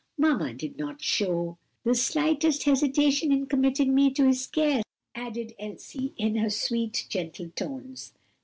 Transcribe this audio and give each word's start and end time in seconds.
"Mamma 0.17 0.51
did 0.55 0.79
not 0.79 1.03
show 1.03 1.59
the 1.83 1.93
slightest 1.93 2.63
hesitation 2.63 3.31
in 3.31 3.45
committing 3.45 3.93
me 3.93 4.09
to 4.15 4.25
his 4.25 4.47
care," 4.47 4.81
added 5.13 5.53
Elsie 5.59 6.15
in 6.17 6.37
her 6.37 6.49
sweet, 6.49 7.05
gentle 7.07 7.49
tones. 7.49 8.11